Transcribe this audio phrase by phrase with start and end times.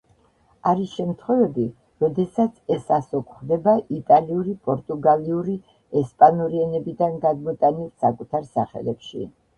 [0.69, 1.65] არის შემთხვევები
[2.03, 5.59] როდესაც ეს ასო გვხვდება იტალიური, პორტუგალიური,
[6.03, 9.27] ესპანური ენებიდან გადმოტანილ საკუთარ სახელებში.